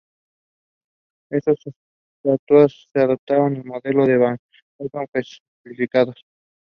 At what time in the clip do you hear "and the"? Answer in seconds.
4.79-4.89